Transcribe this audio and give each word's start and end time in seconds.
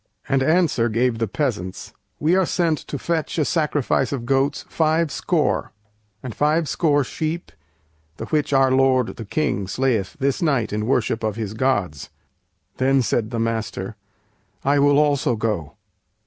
And 0.27 0.41
answer 0.41 0.89
gave 0.89 1.19
the 1.19 1.27
peasants: 1.27 1.93
"We 2.19 2.35
are 2.35 2.47
sent 2.47 2.79
To 2.87 2.97
fetch 2.97 3.37
a 3.37 3.45
sacrifice 3.45 4.11
of 4.11 4.25
goats 4.25 4.65
fivescore, 4.67 5.69
And 6.23 6.35
fivescore 6.35 7.03
sheep, 7.05 7.51
the 8.17 8.25
which 8.25 8.51
our 8.51 8.71
Lord 8.71 9.15
the 9.17 9.25
King 9.25 9.67
Slayeth 9.67 10.15
this 10.17 10.41
night 10.41 10.73
in 10.73 10.87
worship 10.87 11.21
of 11.23 11.35
his 11.35 11.53
gods." 11.53 12.09
Then 12.77 13.03
said 13.03 13.29
the 13.29 13.37
Master, 13.37 13.95
"I 14.65 14.79
will 14.79 14.97
also 14.97 15.35
go!" 15.35 15.73